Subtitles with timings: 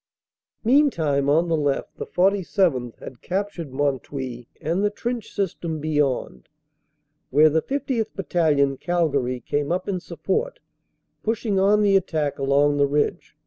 [0.63, 2.97] Meantime on the left the 47th.
[2.97, 6.49] had captured Mont Houy and the trench system beyond,
[7.29, 8.07] where the 50th.
[8.15, 10.57] Battalion, Cal gary, came up in support,
[11.21, 13.35] pushing on the attack along the ridge.